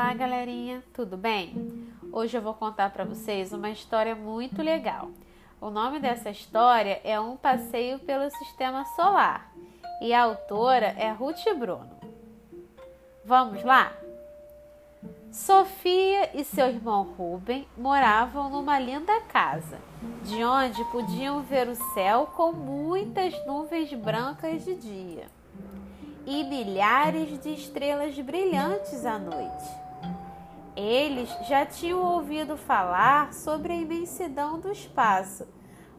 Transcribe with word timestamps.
Olá, 0.00 0.14
galerinha, 0.14 0.80
tudo 0.94 1.16
bem? 1.16 1.90
Hoje 2.12 2.38
eu 2.38 2.40
vou 2.40 2.54
contar 2.54 2.90
para 2.90 3.04
vocês 3.04 3.52
uma 3.52 3.68
história 3.68 4.14
muito 4.14 4.62
legal. 4.62 5.10
O 5.60 5.70
nome 5.70 5.98
dessa 5.98 6.30
história 6.30 7.00
é 7.02 7.18
Um 7.18 7.36
Passeio 7.36 7.98
pelo 7.98 8.30
Sistema 8.30 8.84
Solar 8.94 9.52
e 10.00 10.14
a 10.14 10.22
autora 10.22 10.94
é 10.96 11.10
Ruth 11.10 11.42
Bruno. 11.58 11.90
Vamos 13.24 13.64
lá? 13.64 13.92
Sofia 15.32 16.30
e 16.32 16.44
seu 16.44 16.68
irmão 16.68 17.02
Ruben 17.02 17.66
moravam 17.76 18.48
numa 18.50 18.78
linda 18.78 19.20
casa, 19.22 19.80
de 20.22 20.44
onde 20.44 20.84
podiam 20.92 21.42
ver 21.42 21.66
o 21.66 21.74
céu 21.74 22.28
com 22.36 22.52
muitas 22.52 23.34
nuvens 23.44 23.92
brancas 23.94 24.64
de 24.64 24.76
dia 24.76 25.26
e 26.24 26.44
milhares 26.44 27.36
de 27.40 27.52
estrelas 27.52 28.16
brilhantes 28.20 29.04
à 29.04 29.18
noite. 29.18 29.87
Eles 30.78 31.28
já 31.48 31.66
tinham 31.66 32.00
ouvido 32.00 32.56
falar 32.56 33.32
sobre 33.32 33.72
a 33.72 33.76
imensidão 33.76 34.60
do 34.60 34.70
espaço, 34.70 35.44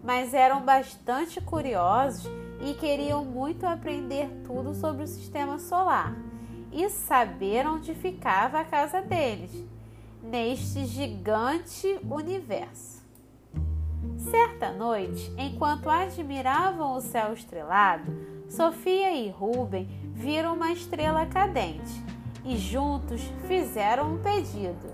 mas 0.01 0.33
eram 0.33 0.61
bastante 0.61 1.41
curiosos 1.41 2.31
e 2.61 2.73
queriam 2.75 3.25
muito 3.25 3.65
aprender 3.65 4.29
tudo 4.45 4.73
sobre 4.73 5.03
o 5.03 5.07
sistema 5.07 5.59
solar 5.59 6.15
e 6.71 6.89
saber 6.89 7.67
onde 7.67 7.93
ficava 7.93 8.61
a 8.61 8.63
casa 8.63 9.01
deles, 9.01 9.51
neste 10.23 10.85
gigante 10.85 11.99
universo. 12.09 13.03
Certa 14.17 14.71
noite, 14.71 15.29
enquanto 15.37 15.89
admiravam 15.89 16.95
o 16.95 17.01
céu 17.01 17.33
estrelado, 17.33 18.09
Sofia 18.47 19.11
e 19.11 19.29
Ruben 19.29 19.89
viram 20.15 20.53
uma 20.53 20.71
estrela 20.71 21.25
cadente 21.25 22.01
e 22.43 22.57
juntos 22.57 23.21
fizeram 23.47 24.13
um 24.13 24.17
pedido. 24.17 24.93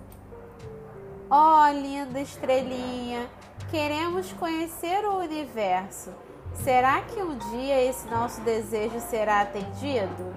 Oh, 1.30 1.72
linda 1.72 2.20
estrelinha, 2.20 3.28
queremos 3.72 4.32
conhecer 4.34 5.06
o 5.06 5.20
universo. 5.20 6.12
Será 6.54 7.02
que 7.02 7.20
um 7.20 7.38
dia 7.38 7.82
esse 7.82 8.08
nosso 8.08 8.42
desejo 8.42 9.00
será 9.00 9.42
atendido? 9.42 10.34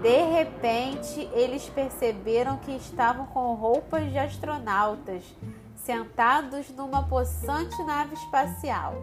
De 0.00 0.22
repente, 0.30 1.28
eles 1.32 1.68
perceberam 1.68 2.56
que 2.58 2.70
estavam 2.72 3.26
com 3.26 3.54
roupas 3.54 4.10
de 4.10 4.18
astronautas, 4.18 5.24
sentados 5.74 6.70
numa 6.70 7.02
possante 7.02 7.82
nave 7.82 8.14
espacial. 8.14 8.94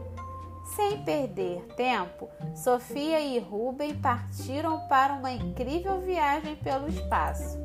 Sem 0.66 1.03
perder 1.03 1.63
tempo, 1.75 2.27
Sofia 2.55 3.19
e 3.19 3.39
Ruben 3.39 3.95
partiram 3.99 4.88
para 4.88 5.13
uma 5.13 5.31
incrível 5.31 6.02
viagem 6.02 6.55
pelo 6.55 6.88
espaço. 6.89 7.57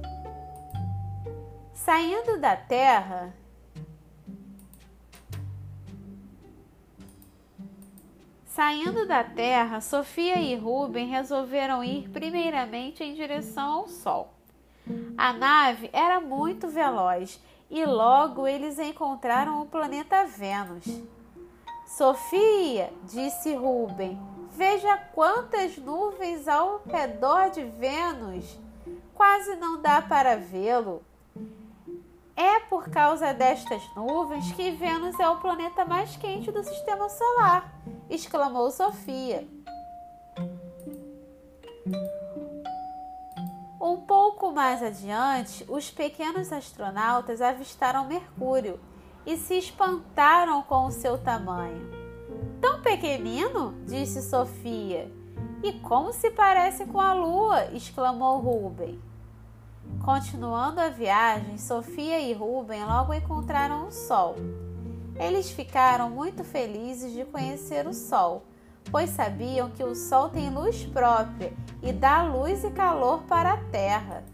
Saindo 1.73 2.39
da 2.39 2.57
Terra, 2.57 3.35
Saindo 8.45 9.07
da 9.07 9.25
Terra, 9.25 9.81
Sofia 9.81 10.39
e 10.39 10.55
Ruben 10.55 11.07
resolveram 11.07 11.83
ir 11.83 12.11
primeiramente 12.11 13.03
em 13.03 13.15
direção 13.15 13.73
ao 13.73 13.89
Sol. 13.89 14.35
A 15.17 15.33
nave 15.33 15.89
era 15.93 16.21
muito 16.21 16.69
veloz 16.69 17.41
e 17.71 17.85
logo 17.87 18.47
eles 18.47 18.79
encontraram 18.79 19.63
o 19.63 19.67
planeta 19.67 20.27
Vênus. 20.27 20.85
Sofia, 21.97 22.93
disse 23.03 23.53
Rubem, 23.53 24.17
veja 24.53 24.97
quantas 25.13 25.77
nuvens 25.77 26.47
ao 26.47 26.81
redor 26.87 27.51
de 27.51 27.65
Vênus. 27.65 28.59
Quase 29.13 29.57
não 29.57 29.83
dá 29.83 30.01
para 30.01 30.37
vê-lo. 30.37 31.03
É 32.37 32.61
por 32.61 32.89
causa 32.91 33.35
destas 33.35 33.83
nuvens 33.97 34.53
que 34.53 34.71
Vênus 34.71 35.19
é 35.19 35.29
o 35.29 35.41
planeta 35.41 35.85
mais 35.85 36.17
quente 36.17 36.53
do 36.53 36.63
sistema 36.63 37.09
solar, 37.09 37.75
exclamou 38.09 38.71
Sofia. 38.71 39.47
Um 43.81 43.97
pouco 44.07 44.53
mais 44.53 44.81
adiante, 44.81 45.67
os 45.69 45.91
pequenos 45.91 46.53
astronautas 46.53 47.43
avistaram 47.43 48.07
Mercúrio 48.07 48.79
e 49.27 49.37
se 49.37 49.55
espantaram 49.55 50.63
com 50.63 50.87
o 50.87 50.91
seu 50.91 51.19
tamanho. 51.19 51.91
Tão 52.61 52.81
pequenino? 52.83 53.75
disse 53.87 54.23
Sofia. 54.23 55.11
E 55.63 55.73
como 55.75 56.13
se 56.13 56.31
parece 56.31 56.87
com 56.87 57.01
a 57.01 57.13
lua? 57.13 57.67
exclamou 57.73 58.39
Rubem. 58.39 59.01
Continuando 60.05 60.81
a 60.81 60.89
viagem, 60.89 61.59
Sofia 61.59 62.21
e 62.21 62.33
Rubem 62.33 62.85
logo 62.85 63.13
encontraram 63.13 63.89
o 63.89 63.93
sol. 63.93 64.37
Eles 65.17 65.51
ficaram 65.51 66.09
muito 66.09 66.43
felizes 66.43 67.13
de 67.13 67.25
conhecer 67.27 67.87
o 67.87 67.93
sol, 67.93 68.45
pois 68.91 69.11
sabiam 69.11 69.71
que 69.71 69.85
o 69.85 69.95
sol 69.95 70.31
tem 70.31 70.49
luz 70.49 70.87
própria 70.87 71.53
e 71.83 71.93
dá 71.93 72.23
luz 72.23 72.65
e 72.65 72.71
calor 72.71 73.23
para 73.25 73.53
a 73.53 73.65
terra. 73.65 74.25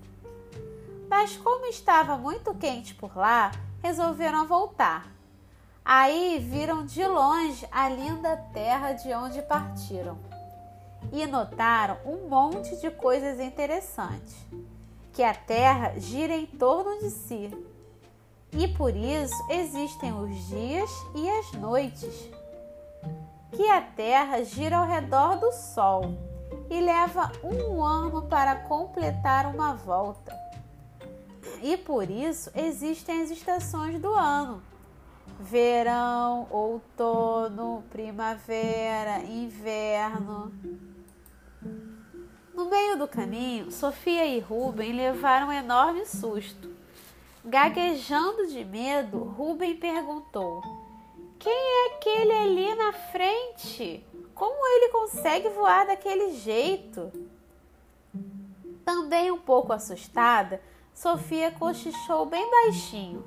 Mas 1.08 1.36
como 1.36 1.66
estava 1.66 2.16
muito 2.16 2.54
quente 2.54 2.94
por 2.94 3.16
lá, 3.16 3.50
resolveram 3.86 4.48
voltar. 4.48 5.06
Aí 5.84 6.40
viram 6.40 6.84
de 6.84 7.06
longe 7.06 7.64
a 7.70 7.88
linda 7.88 8.36
terra 8.52 8.92
de 8.92 9.12
onde 9.14 9.40
partiram 9.42 10.18
e 11.12 11.24
notaram 11.24 11.96
um 12.04 12.28
monte 12.28 12.74
de 12.80 12.90
coisas 12.90 13.38
interessantes. 13.38 14.34
Que 15.12 15.22
a 15.22 15.32
terra 15.32 15.94
gira 15.98 16.34
em 16.34 16.46
torno 16.46 16.98
de 16.98 17.10
si 17.10 17.50
e 18.52 18.66
por 18.66 18.94
isso 18.96 19.36
existem 19.48 20.12
os 20.12 20.34
dias 20.48 20.90
e 21.14 21.30
as 21.30 21.52
noites. 21.52 22.28
Que 23.52 23.70
a 23.70 23.80
terra 23.80 24.42
gira 24.42 24.78
ao 24.78 24.86
redor 24.86 25.36
do 25.36 25.52
sol 25.52 26.02
e 26.68 26.80
leva 26.80 27.30
um 27.44 27.84
ano 27.84 28.22
para 28.22 28.56
completar 28.56 29.46
uma 29.46 29.74
volta 29.74 30.45
e 31.62 31.76
por 31.76 32.10
isso 32.10 32.50
existem 32.54 33.22
as 33.22 33.30
estações 33.30 34.00
do 34.00 34.12
ano: 34.12 34.62
verão, 35.40 36.46
outono, 36.50 37.84
primavera, 37.90 39.18
inverno. 39.24 40.52
No 42.54 42.70
meio 42.70 42.96
do 42.96 43.06
caminho, 43.06 43.70
Sofia 43.70 44.24
e 44.24 44.40
Rubem 44.40 44.92
levaram 44.92 45.48
um 45.48 45.52
enorme 45.52 46.06
susto. 46.06 46.74
Gaguejando 47.44 48.46
de 48.46 48.64
medo, 48.64 49.18
Rubem 49.18 49.76
perguntou: 49.76 50.62
Quem 51.38 51.52
é 51.52 51.94
aquele 51.94 52.32
ali 52.32 52.74
na 52.74 52.92
frente? 52.92 54.04
Como 54.34 54.66
ele 54.66 54.88
consegue 54.90 55.48
voar 55.50 55.86
daquele 55.86 56.32
jeito? 56.32 57.12
Também 58.84 59.30
um 59.30 59.38
pouco 59.38 59.72
assustada, 59.72 60.60
Sofia 60.96 61.50
cochichou 61.50 62.24
bem 62.24 62.50
baixinho. 62.50 63.22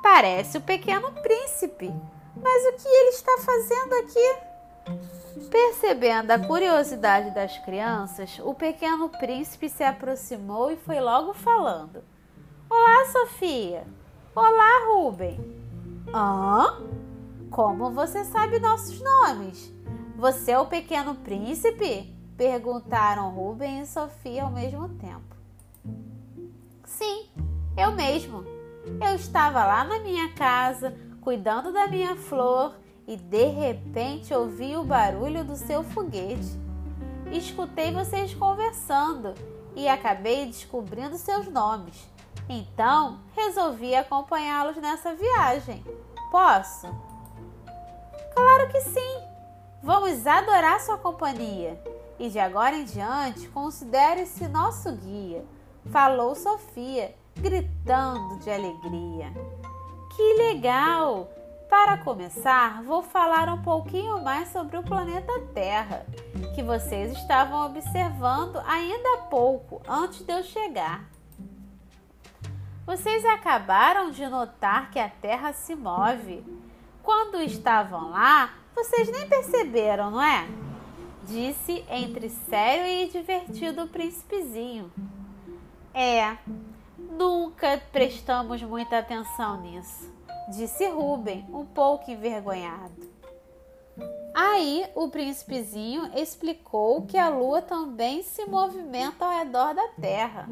Parece 0.00 0.56
o 0.56 0.60
pequeno 0.60 1.10
príncipe. 1.10 1.92
Mas 2.40 2.64
o 2.66 2.76
que 2.80 2.86
ele 2.86 3.08
está 3.08 3.38
fazendo 3.38 3.92
aqui? 3.94 5.48
Percebendo 5.50 6.30
a 6.30 6.38
curiosidade 6.38 7.34
das 7.34 7.58
crianças, 7.58 8.40
o 8.44 8.54
pequeno 8.54 9.08
príncipe 9.08 9.68
se 9.68 9.82
aproximou 9.82 10.70
e 10.70 10.76
foi 10.76 11.00
logo 11.00 11.34
falando: 11.34 12.04
Olá, 12.70 13.06
Sofia! 13.10 13.84
Olá, 14.32 14.86
Ruben! 14.86 15.40
Hã? 16.14 16.80
Como 17.50 17.90
você 17.90 18.24
sabe 18.26 18.60
nossos 18.60 19.00
nomes? 19.00 19.72
Você 20.14 20.52
é 20.52 20.58
o 20.60 20.66
pequeno 20.66 21.16
príncipe? 21.16 22.14
Perguntaram 22.36 23.34
Ruben 23.34 23.80
e 23.80 23.86
Sofia 23.86 24.44
ao 24.44 24.52
mesmo 24.52 24.88
tempo. 24.90 25.37
Sim, 26.98 27.28
eu 27.76 27.92
mesmo. 27.92 28.44
Eu 29.00 29.14
estava 29.14 29.64
lá 29.64 29.84
na 29.84 30.00
minha 30.00 30.32
casa, 30.32 30.92
cuidando 31.20 31.72
da 31.72 31.86
minha 31.86 32.16
flor, 32.16 32.74
e 33.06 33.16
de 33.16 33.44
repente 33.44 34.34
ouvi 34.34 34.76
o 34.76 34.82
barulho 34.82 35.44
do 35.44 35.54
seu 35.54 35.84
foguete. 35.84 36.58
Escutei 37.30 37.92
vocês 37.92 38.34
conversando 38.34 39.32
e 39.76 39.86
acabei 39.86 40.46
descobrindo 40.46 41.16
seus 41.16 41.46
nomes. 41.46 41.94
Então, 42.48 43.20
resolvi 43.36 43.94
acompanhá-los 43.94 44.76
nessa 44.78 45.14
viagem. 45.14 45.84
Posso? 46.32 46.88
Claro 48.34 48.72
que 48.72 48.80
sim! 48.80 49.22
Vamos 49.84 50.26
adorar 50.26 50.80
sua 50.80 50.98
companhia 50.98 51.80
e 52.18 52.28
de 52.28 52.40
agora 52.40 52.74
em 52.74 52.84
diante 52.84 53.48
considere-se 53.50 54.48
nosso 54.48 54.90
guia 54.96 55.46
falou 55.90 56.34
Sofia, 56.34 57.14
gritando 57.36 58.38
de 58.38 58.50
alegria. 58.50 59.32
Que 60.16 60.34
legal! 60.34 61.30
Para 61.68 61.98
começar, 61.98 62.82
vou 62.82 63.02
falar 63.02 63.48
um 63.50 63.62
pouquinho 63.62 64.22
mais 64.24 64.48
sobre 64.48 64.78
o 64.78 64.82
planeta 64.82 65.32
Terra, 65.54 66.06
que 66.54 66.62
vocês 66.62 67.12
estavam 67.12 67.66
observando 67.66 68.56
ainda 68.66 69.14
há 69.14 69.18
pouco, 69.28 69.82
antes 69.86 70.24
de 70.24 70.32
eu 70.32 70.42
chegar. 70.42 71.04
vocês 72.86 73.22
acabaram 73.26 74.10
de 74.10 74.26
notar 74.26 74.90
que 74.90 74.98
a 74.98 75.10
Terra 75.10 75.52
se 75.52 75.74
move. 75.76 76.42
Quando 77.02 77.36
estavam 77.42 78.10
lá, 78.10 78.54
vocês 78.74 79.10
nem 79.10 79.28
perceberam, 79.28 80.10
não 80.10 80.22
é? 80.22 80.48
Disse 81.24 81.84
entre 81.90 82.30
sério 82.30 82.86
e 82.86 83.10
divertido 83.10 83.82
o 83.82 83.88
príncipezinho. 83.88 84.90
É, 86.00 86.38
nunca 86.96 87.82
prestamos 87.90 88.62
muita 88.62 89.00
atenção 89.00 89.60
nisso, 89.60 90.08
disse 90.48 90.86
Rubem, 90.86 91.44
um 91.52 91.66
pouco 91.66 92.08
envergonhado. 92.08 92.94
Aí 94.32 94.88
o 94.94 95.08
príncipezinho 95.08 96.08
explicou 96.16 97.04
que 97.04 97.18
a 97.18 97.28
lua 97.28 97.60
também 97.60 98.22
se 98.22 98.44
movimenta 98.44 99.24
ao 99.24 99.38
redor 99.38 99.74
da 99.74 99.88
terra. 100.00 100.48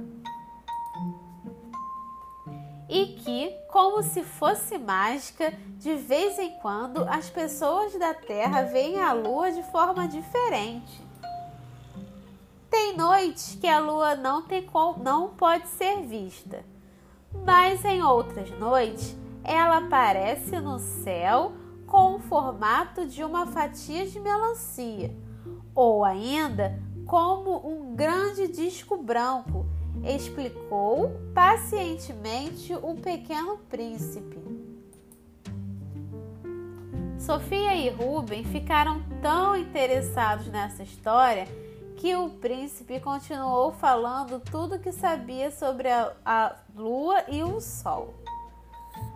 E 2.89 3.07
que, 3.07 3.57
como 3.71 4.03
se 4.03 4.25
fosse 4.25 4.77
mágica, 4.79 5.53
de 5.79 5.95
vez 5.95 6.41
em 6.41 6.59
quando 6.59 7.05
as 7.09 7.31
pessoas 7.31 7.97
da 7.97 8.13
terra 8.13 8.63
veem 8.63 9.01
a 9.01 9.13
lua 9.13 9.53
de 9.53 9.63
forma 9.63 10.09
diferente. 10.09 11.06
Tem 12.77 12.95
noites 12.95 13.57
que 13.59 13.67
a 13.67 13.79
lua 13.79 14.15
não, 14.15 14.43
tem, 14.43 14.69
não 15.03 15.31
pode 15.31 15.67
ser 15.67 16.03
vista, 16.03 16.63
mas 17.43 17.83
em 17.87 18.03
outras 18.03 18.51
noites 18.59 19.17
ela 19.43 19.79
aparece 19.79 20.61
no 20.61 20.79
céu 20.79 21.53
com 21.87 22.17
o 22.17 22.19
formato 22.19 23.07
de 23.07 23.25
uma 23.25 23.47
fatia 23.47 24.07
de 24.07 24.21
melancia, 24.21 25.11
ou 25.75 26.05
ainda 26.05 26.79
como 27.07 27.67
um 27.67 27.97
grande 27.97 28.47
disco 28.47 28.99
branco, 28.99 29.65
explicou 30.05 31.19
pacientemente 31.33 32.75
o 32.75 32.95
pequeno 32.95 33.57
príncipe. 33.71 34.37
Sofia 37.19 37.75
e 37.75 37.89
Rubem 37.89 38.45
ficaram 38.45 39.03
tão 39.23 39.57
interessados 39.57 40.49
nessa 40.49 40.83
história 40.83 41.49
que 41.97 42.15
o 42.15 42.31
príncipe 42.31 43.01
continuou 43.01 43.73
falando 43.73 44.41
tudo 44.41 44.79
que 44.79 44.93
sabia 44.93 45.51
sobre 45.51 45.89
a, 45.89 46.13
a 46.25 46.57
lua 46.75 47.25
e 47.29 47.43
o 47.43 47.61
sol. 47.61 48.15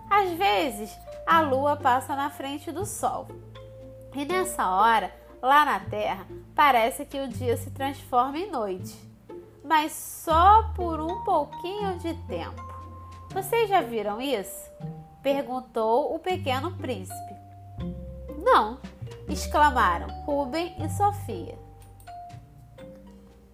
Às 0.09 0.31
vezes, 0.31 0.91
a 1.27 1.41
lua 1.41 1.77
passa 1.77 2.17
na 2.17 2.31
frente 2.31 2.73
do 2.73 2.85
sol. 2.85 3.29
E 4.15 4.25
nessa 4.25 4.69
hora, 4.69 5.15
lá 5.41 5.65
na 5.65 5.81
Terra, 5.81 6.27
parece 6.55 7.05
que 7.05 7.21
o 7.21 7.29
dia 7.29 7.57
se 7.57 7.71
transforma 7.71 8.39
em 8.39 8.51
noite, 8.51 8.99
mas 9.63 9.93
só 9.93 10.73
por 10.75 11.01
um 11.01 11.23
pouquinho 11.23 11.99
de 11.99 12.15
tempo. 12.27 12.61
Vocês 13.33 13.69
já 13.69 13.81
viram 13.81 14.21
isso? 14.21 14.69
perguntou 15.23 16.15
o 16.15 16.19
pequeno 16.19 16.73
príncipe. 16.79 17.35
Não, 18.43 18.79
exclamaram 19.29 20.09
Rubem 20.25 20.75
e 20.83 20.89
Sofia. 20.89 21.70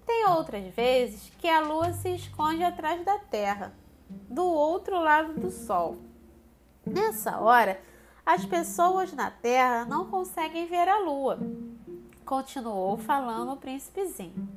Tem 0.06 0.29
outras 0.29 0.64
vezes 0.75 1.32
que 1.38 1.49
a 1.49 1.61
lua 1.61 1.93
se 1.93 2.14
esconde 2.14 2.62
atrás 2.62 3.05
da 3.05 3.19
Terra, 3.19 3.75
do 4.08 4.44
outro 4.44 5.00
lado 5.00 5.35
do 5.35 5.50
Sol. 5.50 5.97
Nessa 6.87 7.41
hora, 7.41 7.81
as 8.25 8.44
pessoas 8.44 9.12
na 9.12 9.31
terra 9.31 9.85
não 9.85 10.06
conseguem 10.06 10.67
ver 10.67 10.88
a 10.88 11.00
lua, 11.00 11.38
continuou 12.25 12.97
falando 12.97 13.53
o 13.53 13.56
príncipezinho. 13.56 14.49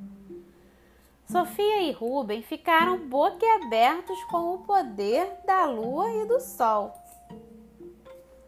Sofia 1.26 1.82
e 1.82 1.92
Rubem 1.92 2.42
ficaram 2.42 3.08
boquiabertos 3.08 4.24
com 4.26 4.56
o 4.56 4.60
poder 4.60 5.32
da 5.46 5.66
lua 5.66 6.12
e 6.12 6.26
do 6.26 6.40
sol. 6.40 6.94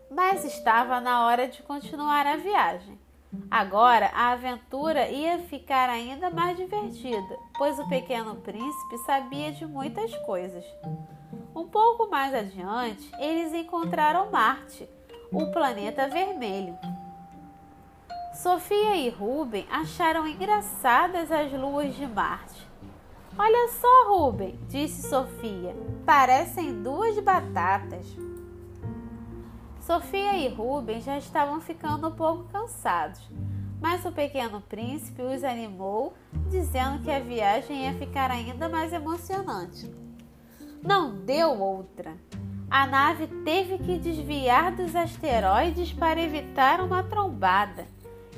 Mas 0.09 0.43
estava 0.43 0.99
na 0.99 1.25
hora 1.25 1.47
de 1.47 1.61
continuar 1.63 2.25
a 2.25 2.37
viagem. 2.37 2.99
Agora 3.49 4.11
a 4.13 4.31
aventura 4.31 5.09
ia 5.09 5.39
ficar 5.39 5.89
ainda 5.89 6.29
mais 6.29 6.57
divertida, 6.57 7.39
pois 7.57 7.79
o 7.79 7.87
pequeno 7.87 8.35
príncipe 8.35 8.97
sabia 9.05 9.51
de 9.51 9.65
muitas 9.65 10.13
coisas. 10.25 10.65
Um 11.55 11.67
pouco 11.67 12.09
mais 12.09 12.33
adiante, 12.33 13.09
eles 13.19 13.53
encontraram 13.53 14.29
Marte, 14.31 14.89
o 15.31 15.51
planeta 15.51 16.07
vermelho. 16.07 16.77
Sofia 18.33 18.95
e 18.95 19.09
Ruben 19.09 19.65
acharam 19.69 20.27
engraçadas 20.27 21.31
as 21.31 21.51
luas 21.51 21.95
de 21.95 22.07
Marte. 22.07 22.67
Olha 23.37 23.69
só, 23.69 24.09
Ruben, 24.09 24.59
disse 24.67 25.09
Sofia, 25.09 25.75
parecem 26.05 26.81
duas 26.81 27.17
batatas. 27.19 28.05
Sofia 29.91 30.37
e 30.37 30.47
Ruben 30.47 31.01
já 31.01 31.17
estavam 31.17 31.59
ficando 31.59 32.07
um 32.07 32.11
pouco 32.11 32.45
cansados, 32.45 33.19
mas 33.81 34.05
o 34.05 34.11
pequeno 34.13 34.61
príncipe 34.61 35.21
os 35.21 35.43
animou, 35.43 36.13
dizendo 36.49 37.03
que 37.03 37.11
a 37.11 37.19
viagem 37.19 37.83
ia 37.83 37.93
ficar 37.95 38.31
ainda 38.31 38.69
mais 38.69 38.93
emocionante. 38.93 39.93
Não 40.81 41.13
deu 41.13 41.59
outra. 41.59 42.15
A 42.69 42.87
nave 42.87 43.27
teve 43.43 43.79
que 43.79 43.97
desviar 43.97 44.73
dos 44.73 44.95
asteroides 44.95 45.91
para 45.91 46.21
evitar 46.21 46.79
uma 46.79 47.03
trombada. 47.03 47.85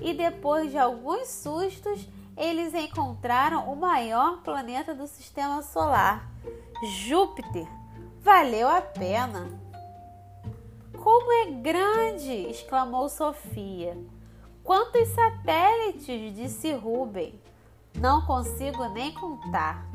E 0.02 0.12
depois 0.12 0.72
de 0.72 0.80
alguns 0.80 1.28
sustos, 1.28 2.10
eles 2.36 2.74
encontraram 2.74 3.72
o 3.72 3.76
maior 3.76 4.42
planeta 4.42 4.96
do 4.96 5.06
sistema 5.06 5.62
solar, 5.62 6.32
Júpiter. 7.06 7.68
Valeu 8.24 8.68
a 8.68 8.82
pena. 8.82 9.63
Como 11.04 11.30
é 11.34 11.52
grande! 11.52 12.32
exclamou 12.50 13.10
Sofia. 13.10 13.98
Quantos 14.64 15.10
satélites? 15.10 16.34
disse 16.34 16.72
Ruben. 16.72 17.38
Não 18.00 18.26
consigo 18.26 18.86
nem 18.86 19.14
contar. 19.14 19.86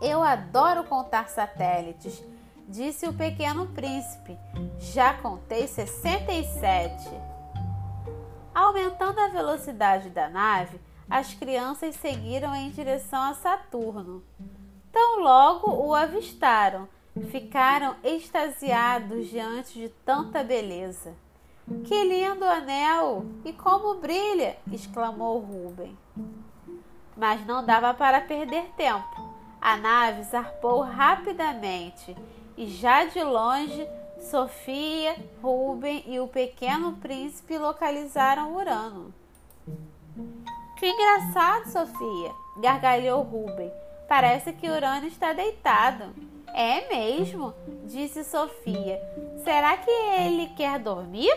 Eu 0.00 0.22
adoro 0.22 0.84
contar 0.84 1.28
satélites, 1.28 2.22
disse 2.68 3.08
o 3.08 3.12
pequeno 3.12 3.66
príncipe. 3.66 4.38
Já 4.78 5.14
contei 5.14 5.66
67. 5.66 7.10
Aumentando 8.54 9.18
a 9.18 9.26
velocidade 9.26 10.10
da 10.10 10.28
nave, 10.28 10.80
as 11.10 11.34
crianças 11.34 11.96
seguiram 11.96 12.54
em 12.54 12.70
direção 12.70 13.20
a 13.20 13.34
Saturno. 13.34 14.22
Tão 14.92 15.18
logo 15.24 15.72
o 15.72 15.92
avistaram, 15.92 16.88
ficaram 17.30 17.96
extasiados 18.02 19.28
diante 19.28 19.78
de 19.78 19.88
tanta 19.88 20.42
beleza. 20.42 21.14
Que 21.84 22.04
lindo 22.04 22.44
anel! 22.44 23.24
E 23.44 23.52
como 23.52 23.94
brilha! 23.94 24.56
exclamou 24.70 25.38
Rubem. 25.38 25.96
Mas 27.16 27.46
não 27.46 27.64
dava 27.64 27.94
para 27.94 28.20
perder 28.20 28.66
tempo. 28.76 29.32
A 29.60 29.76
nave 29.76 30.24
zarpou 30.24 30.82
rapidamente 30.82 32.14
e 32.56 32.66
já 32.66 33.04
de 33.04 33.22
longe 33.22 33.88
Sofia, 34.20 35.16
Ruben 35.42 36.02
e 36.06 36.18
o 36.18 36.28
pequeno 36.28 36.92
príncipe 36.96 37.58
localizaram 37.58 38.54
Urano. 38.54 39.12
Que 40.76 40.86
engraçado, 40.86 41.70
Sofia! 41.70 42.32
gargalhou 42.58 43.22
Ruben. 43.22 43.70
Parece 44.08 44.52
que 44.52 44.68
Urano 44.68 45.06
está 45.06 45.32
deitado. 45.32 46.14
É 46.54 46.88
mesmo, 46.88 47.52
disse 47.84 48.22
Sofia. 48.22 49.00
Será 49.42 49.76
que 49.76 49.90
ele 49.90 50.46
quer 50.56 50.78
dormir? 50.78 51.36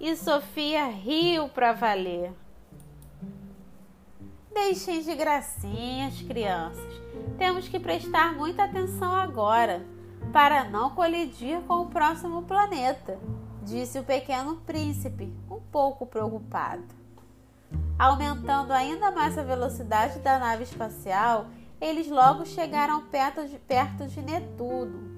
E 0.00 0.16
Sofia 0.16 0.86
riu 0.86 1.48
para 1.48 1.72
valer. 1.72 2.32
Deixem 4.52 5.00
de 5.00 5.14
gracinhas, 5.14 6.20
crianças. 6.22 7.00
Temos 7.38 7.68
que 7.68 7.78
prestar 7.78 8.34
muita 8.34 8.64
atenção 8.64 9.14
agora 9.14 9.86
para 10.32 10.64
não 10.64 10.90
colidir 10.90 11.60
com 11.60 11.82
o 11.82 11.88
próximo 11.88 12.42
planeta, 12.42 13.16
disse 13.62 14.00
o 14.00 14.04
pequeno 14.04 14.56
príncipe, 14.66 15.32
um 15.48 15.60
pouco 15.60 16.04
preocupado. 16.04 16.82
Aumentando 17.96 18.72
ainda 18.72 19.12
mais 19.12 19.38
a 19.38 19.42
velocidade 19.44 20.18
da 20.18 20.36
nave 20.40 20.64
espacial, 20.64 21.46
eles 21.80 22.08
logo 22.08 22.44
chegaram 22.44 23.02
perto 23.06 23.46
de, 23.46 23.58
perto 23.58 24.06
de 24.06 24.20
Netuno. 24.20 25.08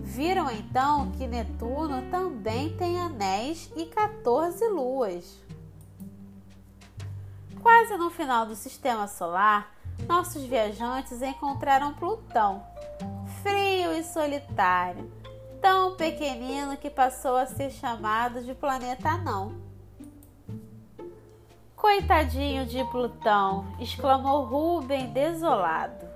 Viram 0.00 0.50
então 0.50 1.10
que 1.12 1.26
Netuno 1.26 2.10
também 2.10 2.76
tem 2.76 3.00
anéis 3.00 3.70
e 3.76 3.86
14 3.86 4.68
luas. 4.68 5.42
Quase 7.60 7.96
no 7.96 8.10
final 8.10 8.46
do 8.46 8.54
sistema 8.54 9.08
solar, 9.08 9.74
nossos 10.06 10.44
viajantes 10.44 11.20
encontraram 11.22 11.94
Plutão, 11.94 12.64
frio 13.42 13.92
e 13.92 14.04
solitário, 14.04 15.10
tão 15.60 15.96
pequenino 15.96 16.76
que 16.76 16.88
passou 16.88 17.36
a 17.36 17.46
ser 17.46 17.70
chamado 17.70 18.42
de 18.42 18.54
planeta 18.54 19.08
anão. 19.08 19.65
Coitadinho 21.76 22.64
de 22.64 22.82
Plutão! 22.84 23.66
exclamou 23.78 24.44
Rubem 24.44 25.12
desolado. 25.12 26.08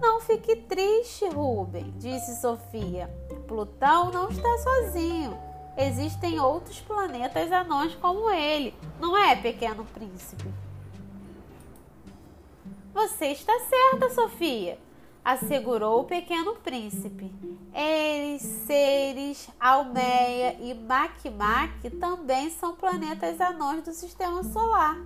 Não 0.00 0.20
fique 0.20 0.54
triste, 0.54 1.26
Rubem, 1.30 1.94
disse 1.96 2.38
Sofia. 2.40 3.08
Plutão 3.46 4.12
não 4.12 4.28
está 4.28 4.58
sozinho. 4.58 5.36
Existem 5.78 6.38
outros 6.38 6.80
planetas 6.80 7.50
anões 7.50 7.94
como 7.94 8.30
ele, 8.30 8.74
não 9.00 9.16
é, 9.16 9.34
pequeno 9.34 9.84
príncipe? 9.86 10.52
Você 12.92 13.26
está 13.26 13.52
certa, 13.60 14.10
Sofia, 14.10 14.78
assegurou 15.28 16.00
o 16.00 16.04
pequeno 16.04 16.54
príncipe. 16.54 17.30
Eles, 17.74 18.40
Ceres, 18.40 19.50
Almeia 19.60 20.56
e 20.58 20.72
Makmak 20.72 21.90
também 22.00 22.48
são 22.48 22.74
planetas 22.74 23.38
anões 23.38 23.84
do 23.84 23.92
sistema 23.92 24.42
solar. 24.42 24.98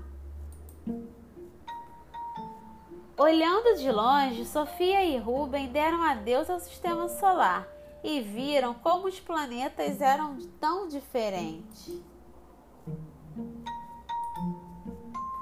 Olhando 3.19 3.77
de 3.79 3.91
longe, 3.91 4.45
Sofia 4.45 5.05
e 5.05 5.19
Rubem 5.19 5.67
deram 5.73 6.01
adeus 6.05 6.49
ao 6.49 6.61
sistema 6.61 7.09
solar 7.09 7.67
e 8.05 8.21
viram 8.21 8.75
como 8.75 9.09
os 9.09 9.19
planetas 9.19 10.01
eram 10.01 10.39
tão 10.61 10.87
diferentes 10.87 12.01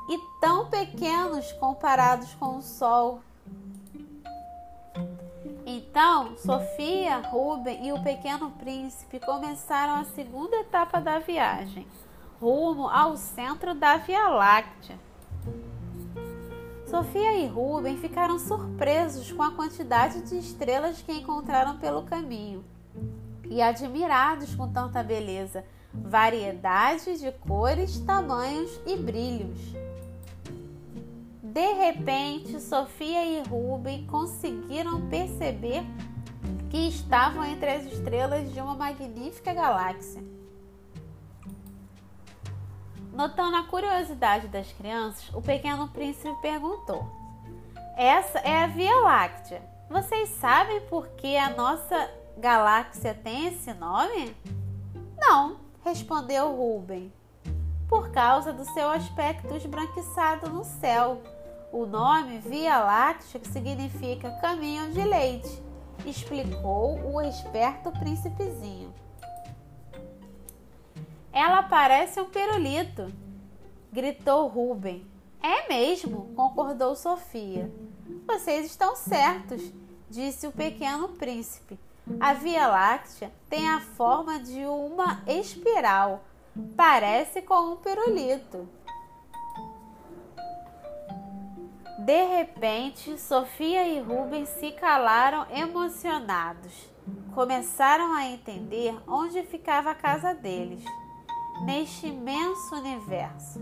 e 0.08 0.18
tão 0.40 0.70
pequenos 0.70 1.52
comparados 1.52 2.32
com 2.34 2.56
o 2.56 2.62
Sol. 2.62 3.20
Então, 6.02 6.34
Sofia, 6.38 7.18
Rubem 7.18 7.86
e 7.86 7.92
o 7.92 8.02
pequeno 8.02 8.50
príncipe 8.52 9.20
começaram 9.20 9.96
a 9.96 10.04
segunda 10.04 10.56
etapa 10.56 10.98
da 10.98 11.18
viagem, 11.18 11.86
rumo 12.40 12.88
ao 12.88 13.18
centro 13.18 13.74
da 13.74 13.98
Via 13.98 14.26
Láctea. 14.28 14.98
Sofia 16.86 17.36
e 17.36 17.46
Rubem 17.46 17.98
ficaram 17.98 18.38
surpresos 18.38 19.30
com 19.30 19.42
a 19.42 19.50
quantidade 19.50 20.22
de 20.22 20.38
estrelas 20.38 21.02
que 21.02 21.12
encontraram 21.12 21.76
pelo 21.76 22.04
caminho 22.04 22.64
e 23.50 23.60
admirados 23.60 24.54
com 24.54 24.72
tanta 24.72 25.02
beleza, 25.02 25.66
variedade 25.92 27.18
de 27.18 27.30
cores, 27.30 28.00
tamanhos 28.00 28.80
e 28.86 28.96
brilhos. 28.96 29.58
De 31.52 31.72
repente, 31.72 32.60
Sofia 32.60 33.24
e 33.24 33.42
Rubem 33.42 34.06
conseguiram 34.06 35.08
perceber 35.08 35.82
que 36.70 36.86
estavam 36.86 37.44
entre 37.44 37.68
as 37.68 37.86
estrelas 37.86 38.52
de 38.52 38.60
uma 38.60 38.76
magnífica 38.76 39.52
galáxia. 39.52 40.22
Notando 43.12 43.56
a 43.56 43.64
curiosidade 43.64 44.46
das 44.46 44.70
crianças, 44.74 45.28
o 45.34 45.42
pequeno 45.42 45.88
príncipe 45.88 46.32
perguntou: 46.40 47.04
Essa 47.96 48.38
é 48.38 48.62
a 48.62 48.68
Via 48.68 48.94
Láctea. 49.00 49.60
Vocês 49.90 50.28
sabem 50.28 50.80
por 50.82 51.08
que 51.08 51.36
a 51.36 51.50
nossa 51.50 52.10
galáxia 52.38 53.12
tem 53.12 53.48
esse 53.48 53.74
nome? 53.74 54.36
Não, 55.18 55.56
respondeu 55.84 56.54
Rubem. 56.54 57.12
Por 57.88 58.12
causa 58.12 58.52
do 58.52 58.64
seu 58.66 58.88
aspecto 58.88 59.52
esbranquiçado 59.56 60.48
no 60.48 60.64
céu. 60.64 61.20
O 61.72 61.86
nome 61.86 62.38
Via 62.38 62.80
Láctea 62.80 63.40
significa 63.44 64.30
caminho 64.40 64.90
de 64.90 65.04
leite, 65.04 65.62
explicou 66.04 66.98
o 66.98 67.22
esperto 67.22 67.92
príncipezinho. 67.92 68.92
Ela 71.32 71.62
parece 71.62 72.20
um 72.20 72.24
pirulito, 72.24 73.06
gritou 73.92 74.48
Rubem. 74.48 75.06
É 75.40 75.68
mesmo, 75.68 76.34
concordou 76.34 76.96
Sofia. 76.96 77.72
Vocês 78.26 78.66
estão 78.66 78.96
certos, 78.96 79.72
disse 80.10 80.48
o 80.48 80.52
pequeno 80.52 81.10
príncipe. 81.10 81.78
A 82.18 82.32
Via 82.32 82.66
Láctea 82.66 83.30
tem 83.48 83.68
a 83.68 83.80
forma 83.80 84.40
de 84.40 84.66
uma 84.66 85.22
espiral. 85.24 86.24
Parece 86.76 87.40
com 87.42 87.74
um 87.74 87.76
pirulito. 87.76 88.68
De 92.04 92.24
repente, 92.24 93.18
Sofia 93.18 93.86
e 93.86 94.00
Rubens 94.00 94.48
se 94.48 94.72
calaram 94.72 95.46
emocionados. 95.50 96.72
Começaram 97.34 98.14
a 98.14 98.26
entender 98.26 98.98
onde 99.06 99.42
ficava 99.42 99.90
a 99.90 99.94
casa 99.94 100.32
deles 100.32 100.82
neste 101.66 102.06
imenso 102.06 102.74
universo. 102.74 103.60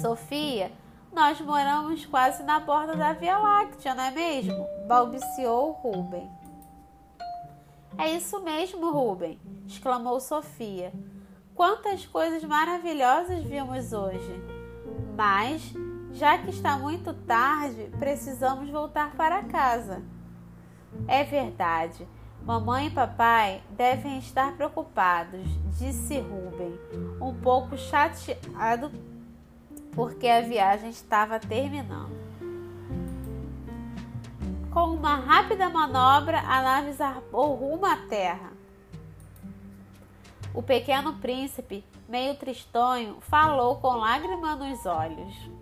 Sofia, 0.00 0.72
nós 1.12 1.38
moramos 1.40 2.06
quase 2.06 2.42
na 2.42 2.58
borda 2.58 2.96
da 2.96 3.12
Via 3.12 3.38
Láctea, 3.38 3.94
não 3.94 4.04
é 4.04 4.10
mesmo? 4.10 4.66
balbuciou 4.86 5.72
Rubem. 5.72 6.30
É 7.98 8.12
isso 8.12 8.40
mesmo, 8.40 8.90
Rubem, 8.90 9.38
exclamou 9.66 10.20
Sofia. 10.20 10.90
Quantas 11.54 12.06
coisas 12.06 12.42
maravilhosas 12.44 13.42
vimos 13.44 13.92
hoje. 13.92 14.42
Mas, 15.16 15.72
já 16.16 16.38
que 16.38 16.50
está 16.50 16.78
muito 16.78 17.12
tarde, 17.12 17.90
precisamos 17.98 18.70
voltar 18.70 19.14
para 19.16 19.44
casa. 19.44 20.02
É 21.06 21.22
verdade. 21.22 22.08
Mamãe 22.42 22.86
e 22.86 22.90
papai 22.90 23.60
devem 23.70 24.18
estar 24.18 24.52
preocupados, 24.52 25.42
disse 25.78 26.20
Ruben, 26.20 26.78
um 27.20 27.34
pouco 27.34 27.76
chateado 27.76 28.90
porque 29.92 30.28
a 30.28 30.42
viagem 30.42 30.90
estava 30.90 31.40
terminando. 31.40 32.14
Com 34.70 34.94
uma 34.94 35.16
rápida 35.16 35.68
manobra, 35.68 36.38
a 36.38 36.62
nave 36.62 36.92
zarpou 36.92 37.54
rumo 37.54 37.84
à 37.84 37.96
terra. 37.96 38.52
O 40.54 40.62
pequeno 40.62 41.14
príncipe, 41.14 41.84
meio 42.08 42.36
tristonho, 42.36 43.16
falou 43.22 43.76
com 43.76 43.96
lágrimas 43.96 44.58
nos 44.58 44.86
olhos. 44.86 45.56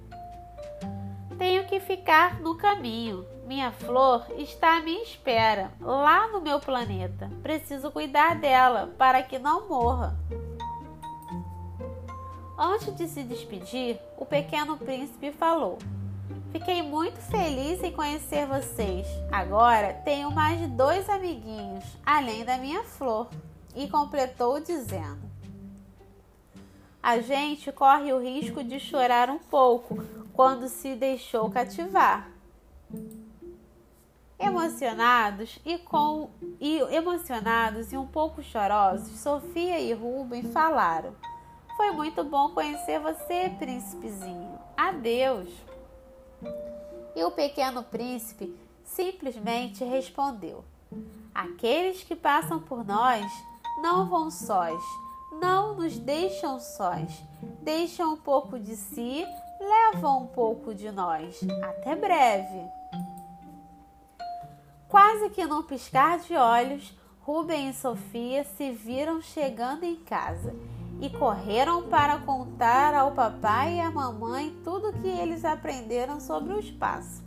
Tenho 1.38 1.66
que 1.66 1.80
ficar 1.80 2.40
no 2.40 2.56
caminho. 2.56 3.26
Minha 3.46 3.72
flor 3.72 4.24
está 4.38 4.78
à 4.78 4.80
minha 4.80 5.02
espera, 5.02 5.72
lá 5.80 6.28
no 6.28 6.40
meu 6.40 6.60
planeta. 6.60 7.30
Preciso 7.42 7.90
cuidar 7.90 8.36
dela 8.36 8.94
para 8.96 9.22
que 9.22 9.38
não 9.38 9.68
morra. 9.68 10.16
Antes 12.56 12.94
de 12.94 13.08
se 13.08 13.22
despedir, 13.24 13.98
o 14.16 14.24
pequeno 14.24 14.76
príncipe 14.76 15.32
falou: 15.32 15.78
Fiquei 16.52 16.82
muito 16.82 17.20
feliz 17.20 17.82
em 17.82 17.90
conhecer 17.90 18.46
vocês. 18.46 19.06
Agora 19.30 19.92
tenho 20.04 20.30
mais 20.30 20.60
de 20.60 20.68
dois 20.68 21.10
amiguinhos, 21.10 21.84
além 22.06 22.44
da 22.44 22.56
minha 22.56 22.84
flor. 22.84 23.28
E 23.74 23.88
completou 23.88 24.60
dizendo: 24.60 25.28
A 27.02 27.18
gente 27.18 27.72
corre 27.72 28.12
o 28.12 28.22
risco 28.22 28.62
de 28.62 28.78
chorar 28.78 29.28
um 29.28 29.38
pouco 29.38 30.23
quando 30.34 30.68
se 30.68 30.94
deixou 30.96 31.48
cativar. 31.50 32.28
Emocionados 34.38 35.58
e 35.64 35.78
com 35.78 36.28
e 36.60 36.78
emocionados 36.94 37.92
e 37.92 37.96
um 37.96 38.06
pouco 38.06 38.42
chorosos, 38.42 39.18
Sofia 39.20 39.78
e 39.80 39.92
Rubem 39.92 40.42
falaram: 40.42 41.14
"Foi 41.76 41.92
muito 41.92 42.22
bom 42.24 42.50
conhecer 42.50 42.98
você, 42.98 43.50
príncipezinho. 43.58 44.58
Adeus." 44.76 45.48
E 47.14 47.24
o 47.24 47.30
pequeno 47.30 47.84
príncipe 47.84 48.54
simplesmente 48.84 49.84
respondeu: 49.84 50.64
Aqueles 51.32 52.02
que 52.02 52.16
passam 52.16 52.60
por 52.60 52.84
nós 52.84 53.24
não 53.80 54.06
vão 54.06 54.30
sós, 54.30 54.82
não 55.40 55.74
nos 55.74 55.96
deixam 55.96 56.58
sós, 56.58 57.22
deixam 57.62 58.14
um 58.14 58.16
pouco 58.16 58.58
de 58.58 58.76
si 58.76 59.24
levam 59.64 60.23
um 60.23 60.26
pouco 60.26 60.75
de 60.75 60.90
nós. 60.90 61.40
Até 61.62 61.97
breve. 61.97 62.62
Quase 64.88 65.30
que 65.30 65.44
num 65.44 65.62
piscar 65.62 66.18
de 66.21 66.37
olhos, 66.37 66.97
Rubem 67.23 67.71
e 67.71 67.75
Sofia 67.75 68.44
se 68.44 68.71
viram 68.71 69.21
chegando 69.21 69.83
em 69.83 69.97
casa 69.97 70.54
e 71.00 71.11
correram 71.11 71.88
para 71.88 72.18
contar 72.18 72.94
ao 72.94 73.12
papai 73.12 73.76
e 73.76 73.80
à 73.80 73.90
mamãe 73.90 74.54
tudo 74.62 74.90
o 74.90 74.92
que 74.92 75.09
eles 75.09 75.44
aprenderam 75.44 76.21
sobre 76.21 76.52
o 76.52 76.61
espaço. 76.61 77.23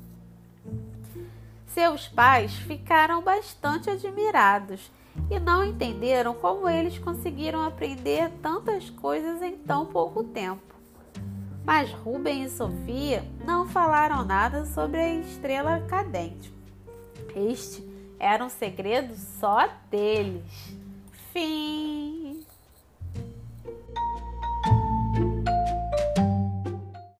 Seus 1.65 2.07
pais 2.07 2.53
ficaram 2.53 3.21
bastante 3.21 3.89
admirados 3.89 4.91
e 5.29 5.39
não 5.39 5.65
entenderam 5.65 6.33
como 6.35 6.69
eles 6.69 6.97
conseguiram 6.97 7.63
aprender 7.63 8.31
tantas 8.41 8.89
coisas 8.89 9.41
em 9.41 9.57
tão 9.57 9.85
pouco 9.85 10.23
tempo. 10.23 10.76
Mas 11.67 11.91
Rubem 11.91 12.45
e 12.45 12.49
Sofia 12.49 13.25
não 13.45 13.67
falaram 13.67 14.23
nada 14.23 14.65
sobre 14.67 15.01
a 15.01 15.15
estrela 15.15 15.81
cadente. 15.81 16.49
Este 17.35 17.85
era 18.17 18.45
um 18.45 18.47
segredo 18.47 19.13
só 19.13 19.67
deles. 19.91 20.45
Fim. 21.33 22.16